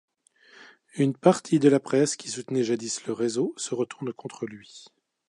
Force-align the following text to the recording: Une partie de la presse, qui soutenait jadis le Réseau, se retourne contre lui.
Une 0.95 1.15
partie 1.15 1.59
de 1.59 1.69
la 1.69 1.79
presse, 1.79 2.15
qui 2.15 2.27
soutenait 2.31 2.63
jadis 2.63 3.05
le 3.05 3.13
Réseau, 3.13 3.53
se 3.55 3.75
retourne 3.75 4.11
contre 4.13 4.47
lui. 4.47 4.85